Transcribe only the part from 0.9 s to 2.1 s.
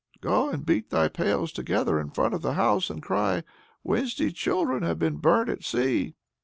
pails together in